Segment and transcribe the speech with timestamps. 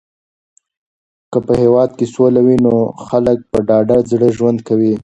[1.31, 2.73] که په هېواد کې سوله وي نو
[3.07, 4.93] خلک په ډاډه زړه ژوند کوي.